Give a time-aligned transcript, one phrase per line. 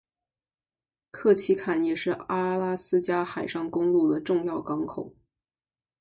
[1.11, 5.13] 克奇坎也是阿拉斯加海上公路的重要港口。